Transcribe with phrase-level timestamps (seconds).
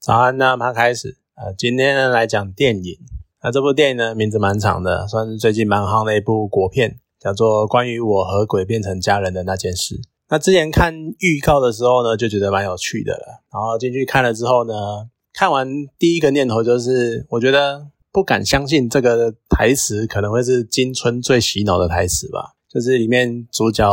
[0.00, 1.18] 早安，那马上开始。
[1.34, 2.96] 呃，今天呢来讲电影。
[3.42, 9.96] 那这部电影呢名字蛮长的，算是最近蛮夯的一部国片，叫做《关于我和鬼变成家人的那件事》。
[10.30, 13.42] 那之前看预告的时候呢，就觉得蛮有趣的了。
[13.52, 14.74] 然后进去看了之后呢，
[15.34, 15.68] 看完
[15.98, 22.54] 第一个念头就是，我觉得不敢相信这个台词可能会是金春最洗脑的台词吧。
[22.70, 23.84] 就是里面主角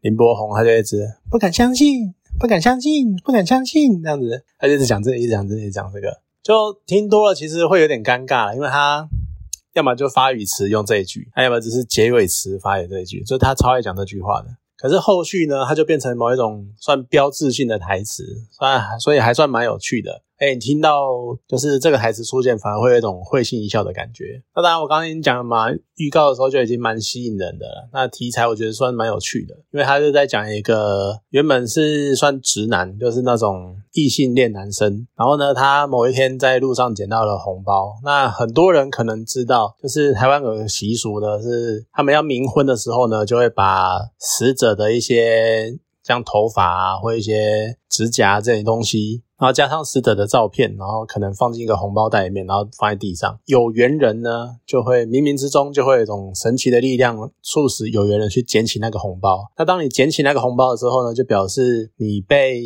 [0.00, 2.15] 林柏宏，他就一直不敢相信。
[2.38, 9.08] 不敢相信，不敢相信，这样子，他就一直讲这个，一直讲这个，一直讲这个，就听多了，其实会有点尴尬，因为他
[9.74, 14.48] 要么就发语词用这一句，他要么只是结尾词发也这一句，就是他超爱讲这句话的。
[14.76, 20.22] 可是后续呢，他就变成某一种算标志性的台词，算所以还算蛮有趣的。
[20.38, 21.08] 哎，你听到
[21.48, 24.42] 就是这个台词出现，反而会有一种会心一笑的感觉。
[24.54, 27.88] 那当然，我刚刚已经讲了嘛，预告的时候就已经蛮吸引人的了。
[27.92, 35.06] 那题材我觉得算蛮有趣的，因为他是在讲一个原本是算直男，就是那种异性恋男生。
[35.16, 37.94] 然后呢，他某一天在路上捡到了红包。
[38.04, 49.22] 那很多人可能知道，就是台湾有个习俗呢，是他们要冥婚的时候呢，就会把死者的一些像头发啊，或一些指甲这些东西。
[49.38, 53.38] 然后加上死者的照片，然后可能放进一个红包袋里面，然后放在地上。
[53.44, 59.50] 有缘人呢，就会冥冥之中就会有一种神奇的力量，促使有缘人去捡起那个红包。
[59.58, 62.62] 那当你捡起那个红包的时候呢，就表示你被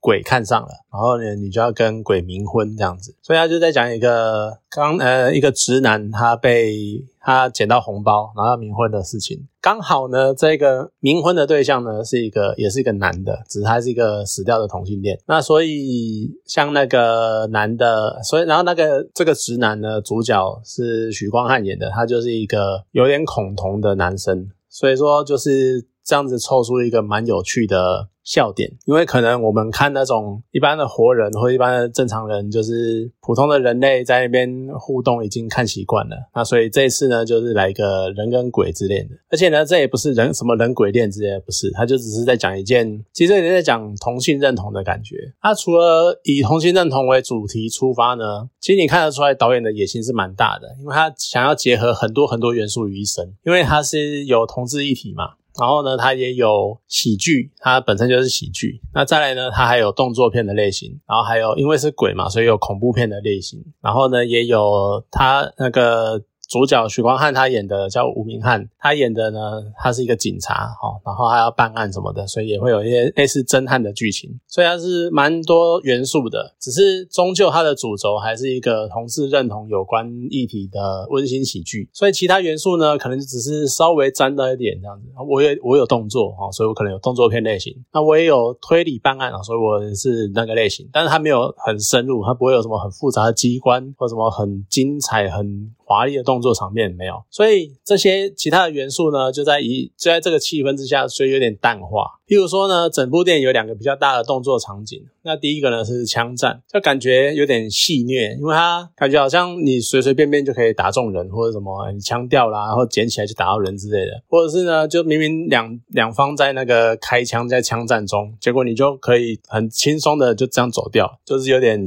[0.00, 3.14] 鬼看上了，然后呢，你就要跟鬼冥婚这样子。
[3.22, 7.04] 所以他就在讲一个刚呃一个直男他被。
[7.24, 15.18] 他捡到红包，然后冥婚的事情，刚好呢，这个冥婚的对象呢是一个，也是一个男的，只是他是一个死掉的同性恋。
[15.26, 28.10] 那所以像那个男的，所以然后那个这个直男呢，主角是许光汉演的，他就是一个有点恐同的男生，所以说就是这样子凑出一个蛮有趣的。
[28.24, 45.16] 笑点，因为可能我们看那种一般的活人或一般的正常人，就是普通的人类在那边互动已经看习惯了，那所以这一次呢，就是来一个人跟鬼之恋的，而且呢，这也不是人什么人鬼恋之类的，不是，他就只是在讲一件，其实也在讲同性认同的感觉。
[45.42, 55.34] 他除了以同性认同为主题出发呢，其实你看得出来导演的野心是蛮大的，因为他想要结合很多很多元素于一身，因为他是有同志一体嘛。
[55.58, 58.80] 然后呢，它也有喜剧，它本身就是喜剧。
[58.92, 63.64] 那再来呢，它还有动作片的类型，然后还有因为是鬼嘛，所以有恐怖片的类型。
[63.80, 66.22] 然后呢，也有它那个。
[66.48, 76.54] 主角许光汉他演的叫吴明翰，他演的呢，他是一个警察，哈，然后还要办案什么的，所以也会有一些类似侦探的剧情，所以它是蛮多元素的。
[76.60, 85.06] 只是终究它的主轴还是一个同志认同有关议题的温馨喜剧，所以其他元素呢，可能只是稍微沾到一点这样子。
[85.28, 87.74] 我也我有动作，哈，所以我可能有动作片类型。
[87.92, 95.74] 那我也有推理办案啊，所以我是那个类型，但是它没有很深入，它不会有什么很复杂的机关或什么很精彩很。
[95.94, 102.18] 华丽的动作场面没有，所以这些其他的元素呢，就在一就在这个气氛之下，所以有点淡化。
[102.26, 121.78] 譬如说呢，整部电影有两个比较大的动作场景，那第一个呢是枪战，就感觉有点戏虐，因为它感觉好像你随随便便就可以打中人，或者什么你枪掉啦，然后捡起来就打到人之类的，或者是呢，就明明两两方在那个开枪在枪战中，结果你就可以很轻松的就这样走掉，就是有点。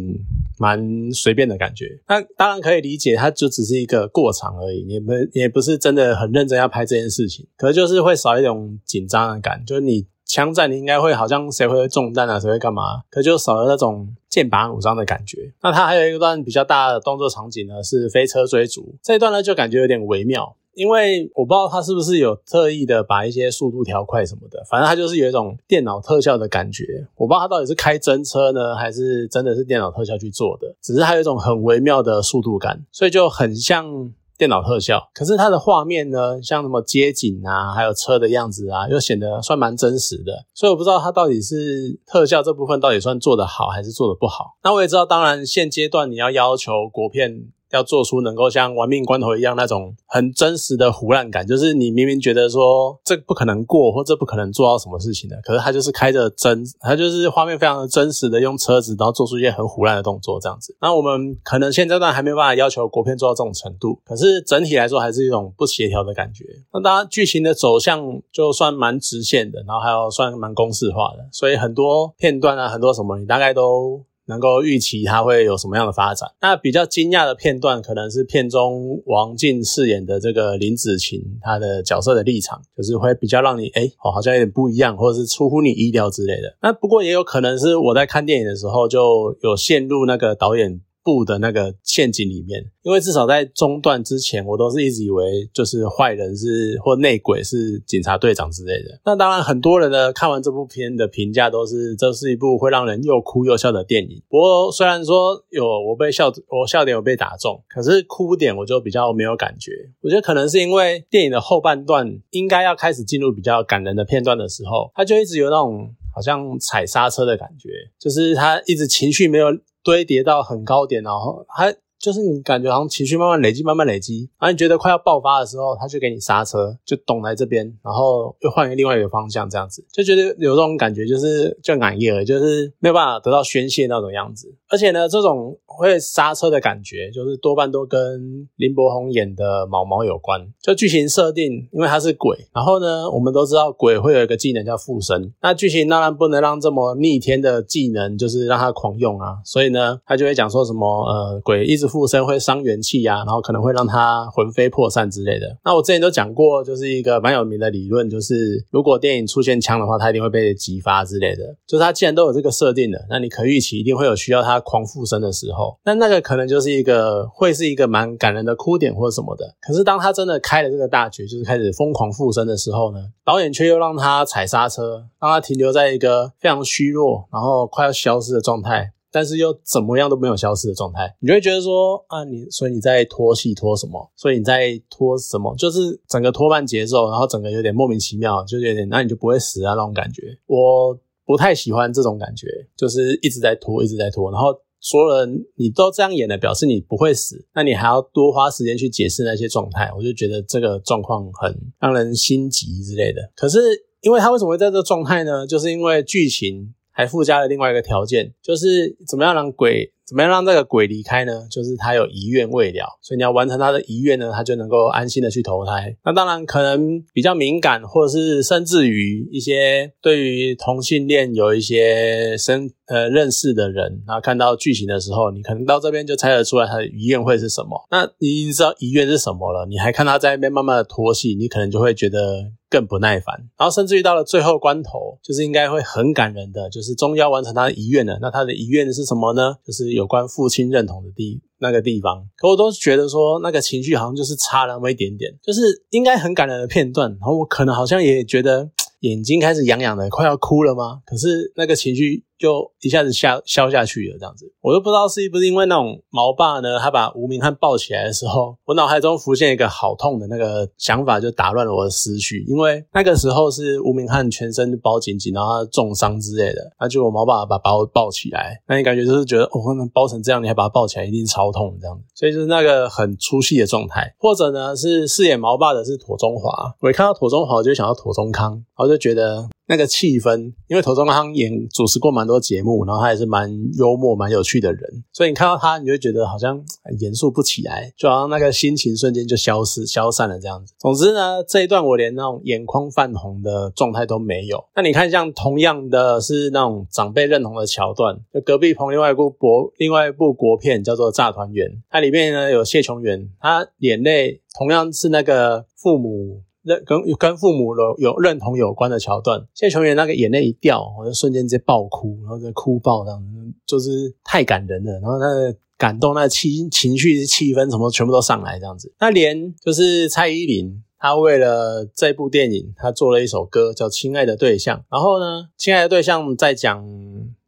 [0.58, 15.54] 蛮随便的感觉，那当然可以理解，它就只是一个过场而已，也不也不是真的很认真要拍这件事情，可就是会少一种紧张的感，就是你枪战你应该会好像谁会中弹啊，谁会干嘛，可就少了那种剑拔弩张的感觉。
[15.62, 20.56] 那它还有一段比较大的动作场景呢，是飞车追逐这一段呢，就感觉有点微妙。
[20.78, 26.86] 因为我不知道他是不是有特意的把一些速度调快什么的，反正他就是有一种电脑特效的感觉。
[27.16, 30.76] 我不知道他到底是开真车呢，还是真的是电脑特效去做的。
[30.80, 35.10] 只是他有一种很微妙的速度感，所以就很像电脑特效。
[35.16, 40.46] 可是它的画面呢，像什么街景啊，还有车的样子啊，又显得算蛮真实的。
[40.54, 44.56] 所以我不知道他到底是特效这部分到底算做得好，还是做得不好。
[44.64, 47.48] 那我也知道，当然现阶段你要要求国片。
[47.72, 60.76] 要做出能够像玩命关头一样那种很真实的胡乱感，就是你明明觉得说这不可能过，或这不可能做到什么事情的，可是他就是开着真，他就是画面非常的真实的用车子，然后做出一些很胡乱的动作这样子。
[60.82, 66.46] 那我们可能现阶段还没有办法要求国片做到这种程度，可是整体来说还是一种不协调的感觉。
[66.74, 74.04] 那当然剧情的走向就算蛮直线的，然后还有算蛮公式化的，所以很多片段啊，很多什么你大概都。
[74.28, 76.30] 能够预期它会有什么样的发展。
[76.42, 86.56] 那比较惊讶的片段，可能是片中王静饰演的这个林子晴，她的角色的立场，就是会比较让你哎，哦，好像有点不一样，或者是出乎你意料之类的。
[86.62, 90.82] 那不过也有可能是我在看电影的时候就有陷入那个导演。
[91.08, 99.00] 部的那个陷阱里面，因为至少在中段之前，我都是一直以为就是坏人是或内鬼是警察队长之类的。
[99.06, 104.22] 那当然，很多人呢看完这部片的评价都是这是一部会让人又哭又笑的电影。
[104.28, 109.72] 不过虽然说有我被笑，我笑点有被打中，可是哭点我就比较没有感觉。
[110.02, 119.48] 我觉得可能是因为电影的后半段应该要开始进入比较感人的片段的时候，他就一直有那种好像踩刹车的感觉，就是他一直情绪没有。
[119.88, 134.54] 堆叠到很高点，然后还就是你感觉好像情绪慢慢累积，慢慢累积，然后你觉得快要爆发的时候，他就给你刹车，就懂来这边，然后又换一个另外一个方向，这样子就觉得有这种感觉，就是就感业了，就是没有办法得到宣泄那种样子。
[134.70, 140.46] 而且呢，这种会刹车的感觉，就是多半都跟林柏宏演的毛毛有关。
[140.62, 145.34] 就剧情设定，因为他是鬼，然后呢，我们都知道鬼会有一个技能叫附身。
[145.42, 149.38] 那剧情当然不能让这么逆天的技能，就是让他狂用啊。
[149.46, 155.58] 所以呢，他就会讲说什么，呃，鬼一直附身会伤元气啊，然后可能会让他魂飞魄散之类的。
[155.66, 161.44] 那我之前都讲过，就是一个蛮有名的理论，就是如果电影出现枪的话，他一定会被激发之类的。
[161.66, 164.62] 就是他既然都有这个设定了，那你可预期一定会有需要他。
[164.68, 169.56] 狂附身的时候，那那个可能就是一个会是一个蛮感人的哭点或者什么的。
[169.62, 181.16] 可是当他真的开了这个大局，就是开始疯狂附身的时候呢，导演却又让他踩刹车，让他停留在一个非常虚弱，然后快要消失的状态，但是又怎么样都没有消失的状态。
[181.20, 184.12] 你就会觉得说啊，你所以你在拖戏拖什么？
[184.16, 185.56] 所以你在拖什么？
[185.58, 190.22] 就是整个拖慢节奏，然后整个有点莫名其妙，就有点那你就不会死啊那种感觉。
[190.46, 191.00] 我。
[191.28, 194.48] 不太喜欢这种感觉，就是一直在拖，一直在拖，然后
[194.80, 203.30] 所有人你都这样演的，表示你不会死，那你还要多花时间去解释那些状态，我就觉得这个状况很让人心急之类的。
[203.36, 203.60] 可是，
[204.00, 205.46] 因为他为什么会在这状态呢？
[205.46, 209.94] 就是因为剧情还附加了另外一个条件，就是怎么样让鬼。
[210.08, 211.46] 怎么样让这个鬼离开呢？
[211.52, 215.94] 就是他有遗愿未了，所以你要完成他的遗愿呢，他就能够安心的去投胎。
[216.06, 227.86] 那当然可能比较敏感，或者是甚至于一些对于同性恋有一些深呃认识的人，然后看到剧情的时候，你可能到这边就猜得出来他的遗愿会是什么。
[227.92, 233.36] 那你已经知道遗愿是什么了，你还看他在那边慢慢的拖戏，你可能就会觉得更不耐烦。
[233.58, 238.18] 然后甚至于到了最后关头，就是应该会很感人的，就是终于要完成他的遗愿了。
[238.22, 239.56] 那他的遗愿是什么呢？
[239.66, 239.98] 就是。
[239.98, 248.70] 有关父亲认同的地那个地方，可我都觉得说那个情绪好像就是差那么一点点，就是应该很感人的片段，然后我可能好像也觉得
[249.02, 251.00] 眼睛开始痒痒的，快要哭了吗？
[251.04, 252.27] 可是那个情绪。
[252.38, 262.46] 就一下子消消下去了，这样子，我都不知道是不是因为那种毛爸呢，他把吴明翰抱起来的时候，我脑海中浮现一个好痛的那个想法，就打乱了我的思绪。
[262.48, 272.04] 因为那个时候是吴明翰全身包紧紧，然后他重伤之类的，那就我毛爸把把我抱起来，那你感觉就是觉得，哦，那包成这样，你还把他抱起来，一定超痛这样子。
[272.14, 279.48] 所以就是那个很出戏的状态，或者呢是饰演毛爸的是妥中华，我一看到妥中华，我就想到妥中康，然后就觉得。
[279.68, 290.74] 那个气氛，因为头中康演主持过蛮多节目，然后他也是蛮幽默、蛮有趣的人，所以你看到他，你就觉得好像很严肃不起来，就好像那个心情瞬间就消失、消散了这样子。
[290.80, 294.64] 总之呢，这一段我连那种眼眶泛红的状态都没有。
[294.76, 306.42] 那你看，像同样的是那种长辈认同的桥段，就隔壁棚另外一部国另外一部国片叫做《炸团圆》，它里面呢有谢琼媛，她眼泪同样是那个父母。
[306.68, 313.24] 认跟跟父母有有认同有关的桥段，现在球员那个眼泪一掉，我就瞬间直接爆哭，然后就哭爆这样，
[313.66, 314.92] 就是太感人了。
[315.00, 318.94] 然后那个感动，那气情绪、气氛什么全部都上来这样子。
[319.00, 326.86] 那连就是蔡依林，她为了这部电影，她做了一首歌叫《亲爱的对象》，然后呢，《亲爱的对象》在讲。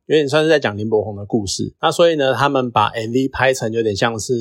[0.10, 4.34] 有点算是在讲林柏宏的故事，那所以呢，他们把 MV 拍成有点像是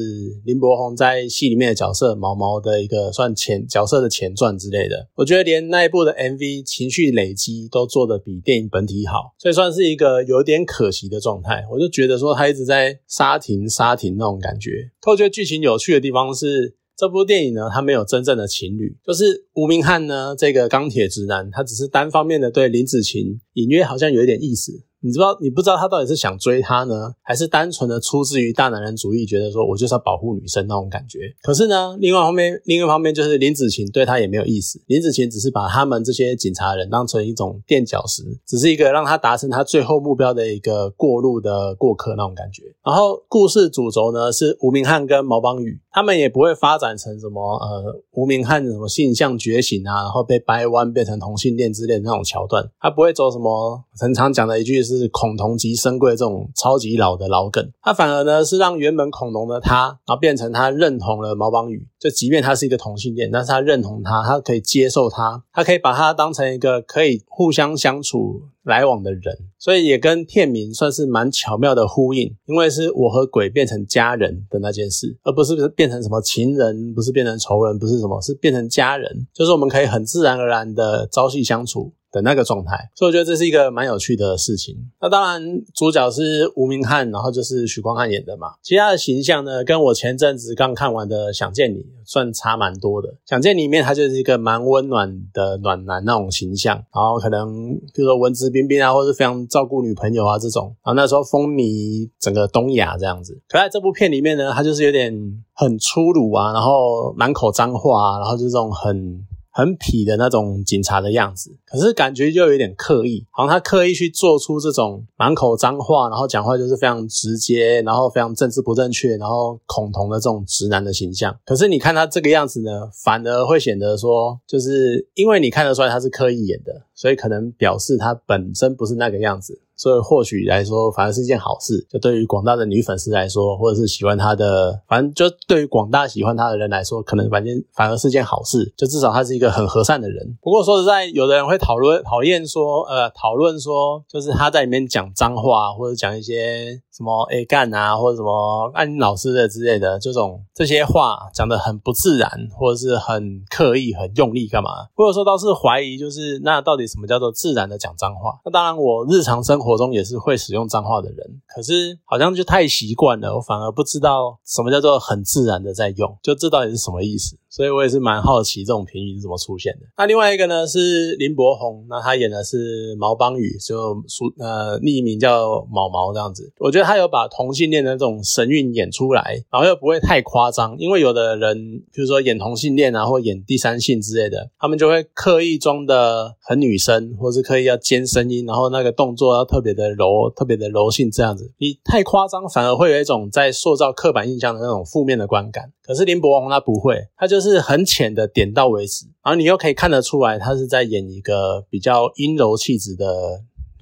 [0.46, 5.08] 林柏宏在戏里面的角色毛毛的一个算前角色的前传之类的。
[5.14, 11.62] 我觉得连那一部的 MV 情绪累积都做的比电影本体好，所以算是一个有点可惜的状态。
[11.70, 14.70] 我就觉得说他一直在刹停刹停那种感觉。
[15.06, 16.78] 我觉得剧情有趣的地方是。
[16.98, 31.20] 这部电影呢，它没有真正的情侣，就是吴明翰呢这个钢铁直男，他只是单方面的对林子晴隐约好像有一点意思，你知道你不知道他到底是想追她呢，还是单纯的出自于大男人主义，觉得说我就是要保护女生那种感觉。
[31.42, 42.64] 可是呢，另外一方面，另外一方面就是林子晴对他也没有意思，林子晴只是把他们这些警察人当成一种垫脚石，只是一个让他达成他最后目标的一个过路的过客那种感觉。
[42.84, 68.42] 然后故事主轴呢是吴明翰跟毛邦宇，他们也不会发展成什么呃无名汉什么性向觉醒啊，然后被掰弯变成同性恋之类的那种桥段，他不会走什么很常讲的一句是恐同级深贵这种超级老的老梗，他反而呢是让原本恐同的他，然后变成他认同了毛邦宇，就即便他是一个同性恋，但是他认同他，他可以接受他，他可以把他当成一个可以互相相处。
[68.64, 81.94] 来往的人，所以也跟片名算是蛮巧妙的呼应，因为是我和鬼变成家人的那件事，而不是变变成什么情人，不是变成仇人，不是什么，是变成家人，就是我们可以很自然而然的朝夕相处。
[82.10, 84.74] 的那个状态，所以我觉得这是一个蛮有趣的事情。
[85.00, 85.42] 那当然，
[85.74, 88.48] 主角是吴明翰，然后就是许光汉演的嘛。
[88.62, 93.08] 其他的形象呢，跟我前阵子刚看完的《想见你》算差蛮多的。
[93.26, 100.74] 《想见你》里面他就是一个蛮温暖的暖男那种形象，然后可能比如说文质彬彬啊，或者是非常照顾女朋友啊这种。
[100.82, 103.38] 然后那时候风靡整个东亚这样子。
[103.48, 105.12] 可在这部片里面呢，他就是有点
[105.54, 109.26] 很粗鲁啊，然后满口脏话啊，然后就这种很。
[109.58, 121.36] 很痞的那种警察的样子，可是感觉就有点刻意，好像他刻意去做出这种满口脏话，然后讲话就是非常直接，然后非常政治不正确，然后恐同的这种直男的形象。
[121.44, 129.60] 可是你看他这个样子呢，反而会显得说，就是因为你看得出来他是刻意演的，所以可能表示他本身不是那个样子。
[129.78, 131.86] 所以或许来说，反而是一件好事。
[131.88, 138.74] 就对于广大的女粉丝来说，或者是喜欢他的，反正就对于广大喜欢他的人来说，可能反正反而是件好事。
[138.76, 140.36] 就至少他是一个很和善的人。
[140.42, 146.82] 不过说实在，有的人会讨论讨厌说，呃，讨论说，就是他在里面讲脏话，或者讲一些。
[146.98, 154.70] 什么 A 干啊，或者什么按老师的之类的这种这些话讲的很不自然，或者是很刻意、很用力干嘛？
[154.96, 158.40] 或者说倒是怀疑，就是那到底什么叫做自然的讲脏话？
[158.44, 167.36] 那当然，我日常生活活中也是会使用脏话的人，可是好像就太习惯了，我反而不知道什么叫做很自然的在用，就这到底是什么意思？
[167.58, 169.86] 所以我也是蛮好奇这种评语是怎么出现的。
[169.96, 176.52] 那另外一个呢是林柏宏，那他演的是毛邦宇，就书呃匿名叫毛毛这样子。
[176.60, 180.76] 我觉得他有把同性恋的那种神韵演出来，然后又不会太夸张。
[180.78, 191.52] 因为有的人，比如说演同性恋啊，或演第三性之类的，他们就会刻意装的很女生，或是刻意要尖声音，然后那个动作要特别的柔，特别的柔性这样子。
[191.58, 195.72] 你太夸张，反而会有一种在塑造刻板印象的那种负面的观感。
[195.88, 203.06] 可是林柏宏他不会，他就是很浅的点到为止，然后你又可以看得出来，他是在演一个比较阴柔气质的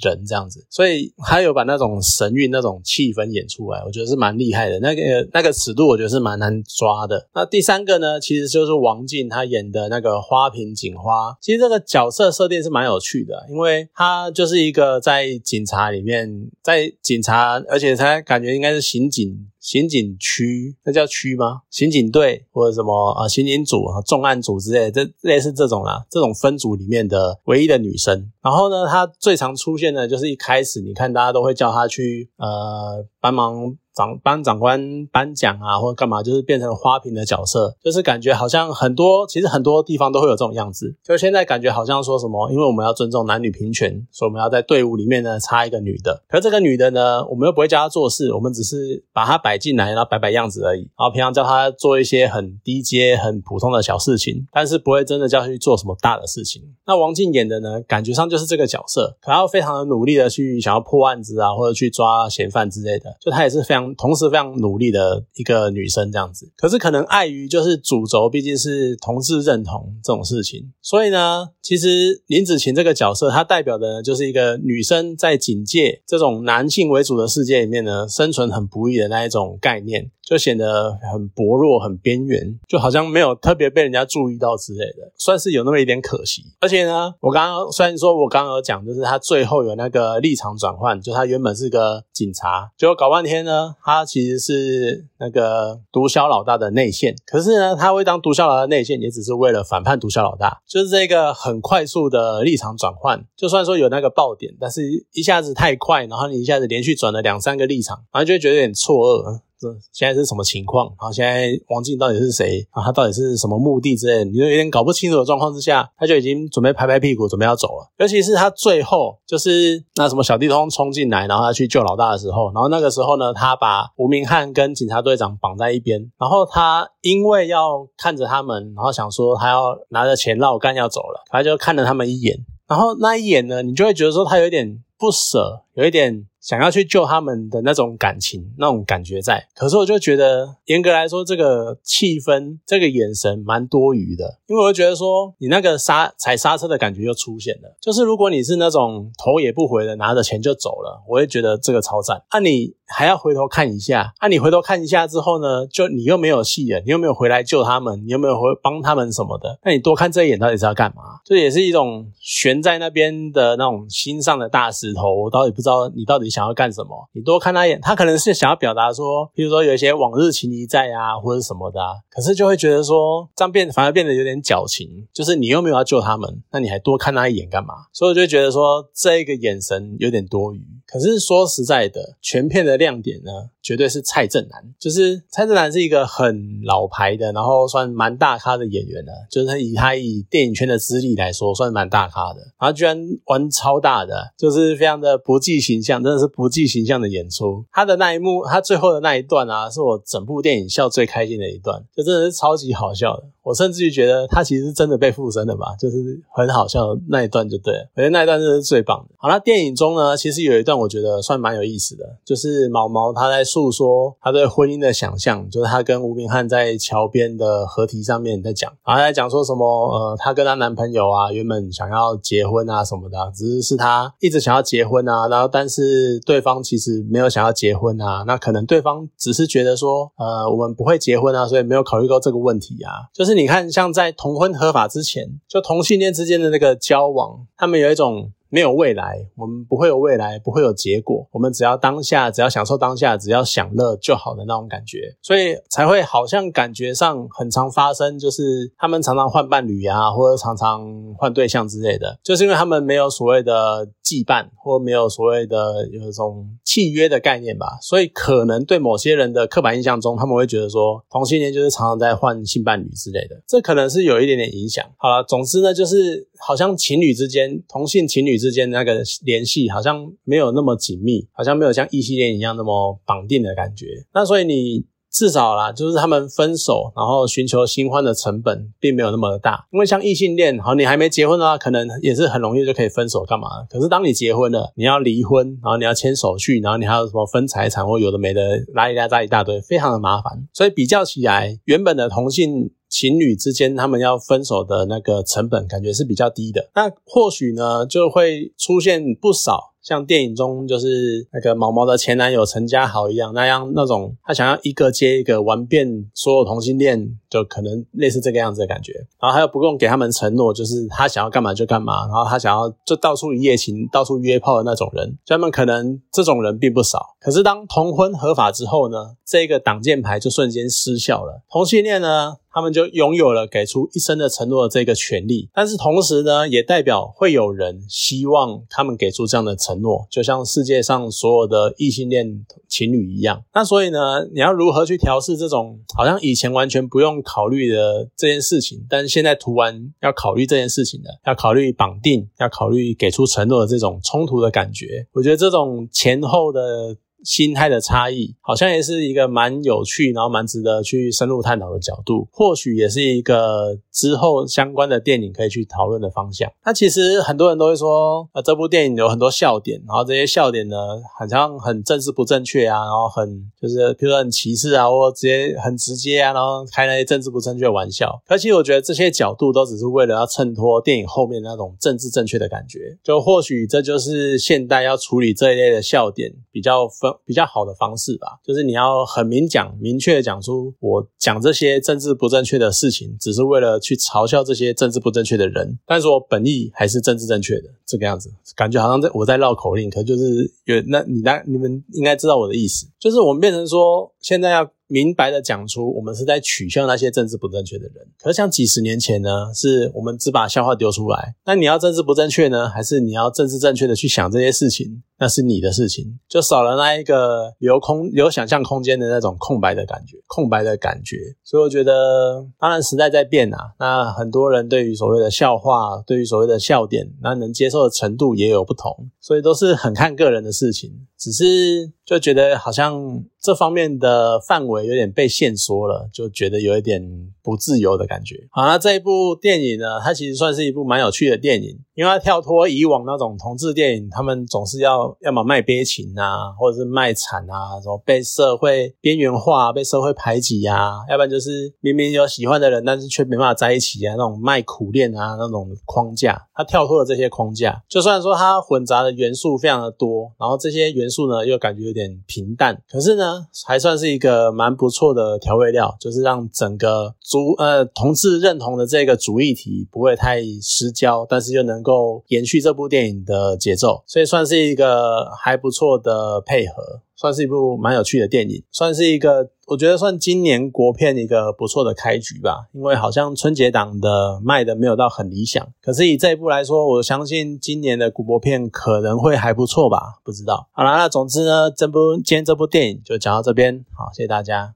[0.01, 4.79] 人这样子，所以他有把那种神韵、那种气氛演出来，我觉得是蛮厉害的。
[4.79, 7.29] 那个那个尺度，我觉得是蛮难抓的。
[7.35, 16.31] 那第三个呢，其实就是王静他演的那个花瓶警花，其实这个角色设定是蛮有趣的，因为他就是一个在警察里面，
[16.63, 19.49] 在警察，而且他感觉应该是刑警。
[19.67, 21.63] 刑警区，那叫区吗？
[21.71, 23.27] 刑警队或者什么啊？
[23.27, 28.31] 刑警组啊、重案组之类，这类似这种啦，这种分组里面的唯一的女生。
[28.41, 33.77] 然后呢，她最常出现的就是一开始，你看大家都会叫她去呃帮忙。
[33.97, 40.95] 长帮长官颁奖啊，或者干嘛，就是变成花瓶的角色，就是感觉好像很多，其实很多地方都会有这种样子。
[41.03, 46.23] 就现在感觉好像说什么，因为我们要尊重男女平权，所以我们要在队伍里面呢插一个女的。
[46.29, 50.83] 可这个女的呢，我们又不会叫她做事，我们只是把她摆进来，然后摆摆样子而已。
[50.99, 56.63] 然后平常叫她做一些很低阶、很普通的小事情，但是不会真的叫她去做什么大的事情。
[56.85, 63.86] 那王静演的呢，感觉上就是这个角色，可要非常的努力的去想要破案子啊，或者去抓嫌犯之类的，就她也是非常。
[63.95, 80.11] 同时非常努力的一个女生这样子，可是可能碍于就是主轴毕竟是同志认同这种事情，所以呢，其实林子晴这个角色，她代表的就是一个女生在警戒这种男性为主的世界里面呢，生存很不易的那一种概念。
[80.27, 86.43] 就显得很薄弱、很边缘，就好像没有特别被人家注意到之类的，算是有那么一点可惜。
[86.59, 97.15] 而且呢，我刚刚虽然说我刚刚有讲，就是他最后有那个立场转换，就他原本是个警察，结果搞半天呢，他其实是那个毒枭老大的内线。
[97.27, 100.61] 可是呢，他会当毒枭老大的内线，也只是为了反叛毒枭老大。
[100.67, 109.41] 就是这个很快速的立场转换，就算说有那个爆点，但是一下子太快，然后你一下子连续转了两三个立场，然后就会觉得有点错愕。
[109.59, 110.87] 这现在是什么情况？
[110.87, 112.67] 然后现在王静到底是谁？
[112.71, 114.25] 啊，他到底是什么目的之类的？
[114.25, 117.91] 你就有点搞不清楚的状况之下，他就已经准备拍拍屁股，准备要走了。
[117.99, 136.27] 尤其是他最后就是那什么小地通冲进来，然后他去救老大的时候，然后那个时候呢，他把吴明翰跟警察队长绑在一边，然后他因为要看着他们，然后想说他要拿着钱绕干要走了，他就看了他们一眼，然后那一眼呢，你就会觉得说他有点不舍，有一点。
[136.47, 147.77] 想要去救他们的那种感情、那种感觉在，可是我就觉得严格来说，这个气氛、这个眼神蛮多余的，因为我就觉得说，你那个刹踩刹车的感觉又出现了。
[147.81, 152.23] 就是如果你是那种头也不回的拿着钱就走了，我会觉得这个超赞。
[152.33, 161.03] 那你还要回头看一下，那你回头看一下之后呢，就你又没有戏了，你又没有回来救他们，你又没有回帮他们什么的，那你多看这一眼到底是要干嘛？
[161.25, 166.31] 这也是一种悬在那边的那种心上的大石头，我到底不知道你到底。
[166.37, 167.09] 想要干什么？
[167.15, 171.81] 你多看他一眼，他可能是想要表达说，比如说有一些往日情谊在啊，或者什么的。
[172.11, 177.87] 可是就会觉得说，这样变反而变得有点矫情，就是你又没有要救他们，那你还多看他一眼干嘛？
[177.91, 180.63] 所以我就觉得说，这个眼神有点多余。
[180.87, 183.31] 可是说实在的，全片的亮点呢？
[183.61, 189.13] 绝对是蔡正南，就是蔡正南是一个很老牌的，然后算蛮大咖的演员了。
[189.29, 192.41] 就是以他以电影圈的资历来说，算蛮大咖的。
[192.61, 197.65] 然后居然玩超大的，就是非常的不计形象，真的是不计形象的演出。
[197.73, 203.25] 他的那一幕，他最后的那一段啊，是我整部电影笑最开心的一段，就真的是超级好笑的。
[203.47, 207.89] 我甚至于觉得他其实真的被附身了吧，就是很好笑那一段就对了。
[207.95, 209.15] 我觉得那一段真的是最棒的。
[209.17, 213.47] 好了，电影中呢，其实有一段我觉得算蛮有意思的，就是毛毛他在。
[213.47, 233.07] 诉说他对婚姻的想象，就是他跟吴明翰在桥边的河堤上面在讲，然后在讲说什么，呃，她跟她男朋友啊，原本想要结婚啊什么的，只是是她一直想要结婚啊，然后但是对方其实没有想要结婚啊，那可能对方只是觉得说，呃，我们不会结婚啊，所以没有考虑到这个问题啊。
[233.15, 238.33] 就是你看，像在同婚合法之前，就同性恋之间的那个交往，他们有一种。
[238.49, 241.27] 没有未来，我们不会有未来，不会有结果。
[241.33, 250.87] 我们只要当下，只要享受当下，只要享乐就好的那种感觉，所以才会好像感觉上很常发生，就是他们常常换伴侣啊，或者常常
[251.19, 257.79] 换对象之类的，就是因为他们没有所谓的羁绊，或没有所谓的有一种契约的概念吧。
[257.83, 264.85] 所以可能对某些人的刻板印象中，他们会觉得说同性恋就是常常在换性伴侣之类的，这可能是有一点点影响。
[264.99, 268.36] 好了，总之呢，就是好像情侣之间，同性情侣。
[268.39, 273.87] 之间那个联系好像没有那么紧密，好像没有像异性恋一样那么绑定的感觉。
[274.15, 279.67] 那所以你至少啦，就是他们分手，然后寻求新欢的成本并没有那么的大。
[279.73, 283.49] 因为像异性恋，好，你还没结婚的话，可能也是很容易就可以分手干嘛？
[283.71, 288.43] 可是当你结婚了，你要离婚，然后你要签手续，然后你还有什么分财产或有的没的，
[288.75, 290.47] 拉一拉扎一大堆，非常的麻烦。
[290.53, 292.71] 所以比较起来，原本的同性。
[292.89, 296.71] 情侣之间，他们要分手的那个成本，感觉是比较低的。
[296.75, 299.75] 那或许呢，就会出现不少。
[299.87, 308.93] 像电影中就是那个毛毛的前男友陈家豪一样，那样那种他想要一个接一个玩遍所有同性恋，就可能类似这个样子的感觉。
[309.21, 317.15] 然后他又不用给他们承诺，就是他想要干嘛就干嘛，然后他想要就到处一夜情、到处约炮的那种人，他们可能这种人并不少。
[317.21, 321.45] 可是当同婚合法之后呢，这个挡箭牌就瞬间失效了。
[321.49, 329.76] 同性恋呢，他们就拥有了给出一生的承诺的这个权利，但是同时呢，也代表会有人希望他们给出这样的承。
[329.79, 346.97] 诺就像世界上所有的异性恋情侣一样，那所以呢，你要如何去调试这种好像以前完全不用考虑的这件事情，但现在突然要考虑这件事情的，要考虑绑定，要考虑给出承诺的这种冲突的感觉，我觉得这种前后的。
[347.25, 356.51] 心态的差异，好像也是一个蛮有趣，然后蛮值得去深入探讨的角度，或许也是一个之后相关的电影可以去讨论的方向。
[356.65, 360.77] 那其实很多人都会说，呃，这部电影有很多笑点，然后这些笑点呢，
[361.19, 368.23] 好像很政治不正确啊，然后很就是，比如说很歧视啊，或直接很直接啊，然后开那些政治不正确的玩笑。
[368.29, 372.97] 而其实我觉得这些角度都只是为了要衬托电影后面那种政治正确的感觉。
[373.03, 376.87] 就或许这就是现代要处理这一类的笑点比较。
[377.25, 398.07] 比较好的方式吧，就是你要很明讲、明确的讲出，我讲这些政治不正确的事情，只是为了去嘲笑这些政治不正确的人，但是我本意还是政治正确的这个样子，感觉好像在我在绕口令，可就是有那你那你们应该知道我的意思，就是我们变成说，现在要明白的讲出我们是在取笑那些政治不正确的人。
[398.21, 401.35] 可是像几十年前呢，是我们只把笑话丢出来。
[401.45, 405.03] 那你要政治不正确呢，还是你要政治正确的去想这些事情？
[405.19, 411.17] 那是你的事情，就少了那一个留空、有想象空间的那种空白的感觉，空白的感觉。
[411.43, 421.07] 所以我觉得，当然时代在变啊，那很多人对于所谓的笑话，对于所谓的笑点，那能接受的程度也有不同，所以都是很看个人的事情。
[421.19, 427.03] 只是就觉得好像这方面的范围有点被限缩了，就觉得有一点
[427.43, 428.47] 不自由的感觉。
[428.51, 447.83] 好，那这一部电影呢，它其实算是一部蛮有趣的电影，因为它跳脱以往那种同志电影，他们总是要要么卖悲情啊，或者是卖惨啊，什么被社会边缘化、被社会排挤啊，要不然就是明明有喜欢的人，但是却没办法在一起啊，那种卖苦恋啊那种框架，他跳脱了这些框架。
[447.89, 451.27] 就算说它混杂的元素非常的多，然后这些元素。
[451.27, 467.03] 呢又感觉有点平淡，可是呢还算是一个蛮不错的调味料，就是让整个主呃同志认同的这个主议题不会太失焦，但是又能够延续这部电影的节奏，所以算是一个呃还不错的配合。
[467.19, 472.67] 算是一部蛮有趣的电影，算是一个我觉得算今年国片一个不错的开局吧。
[472.73, 480.21] 因为好像春节档的卖的没有到很理想，可是以这一部来说，我相信今年的古博片可能会还不错吧。
[480.23, 480.69] 不知道。
[480.73, 484.75] 好啦，那总之呢，这部今天这部电影就讲到这边，好，谢谢大家。